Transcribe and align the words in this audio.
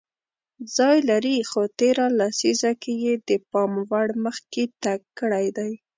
ځای 0.75 0.97
لري 1.09 1.35
خو 1.49 1.61
تېره 1.79 2.07
لیسزه 2.19 2.71
کې 2.81 2.93
یې 3.03 3.13
د 3.27 3.29
پام 3.51 3.71
وړ 3.89 4.07
مخکې 4.25 4.63
تګ 4.83 4.99
کړی 5.19 5.47
دی 5.57 5.71